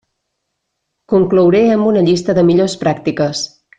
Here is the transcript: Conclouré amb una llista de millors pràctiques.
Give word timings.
Conclouré 1.13 1.61
amb 1.73 1.91
una 1.91 2.03
llista 2.09 2.39
de 2.39 2.47
millors 2.49 2.77
pràctiques. 2.87 3.45